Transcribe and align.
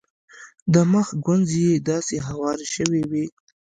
د 0.73 0.75
مخ 0.91 1.07
ګونځې 1.25 1.61
یې 1.69 1.75
داسې 1.89 2.15
هوارې 2.27 2.67
شوې 2.75 3.01
وې. 3.09 3.25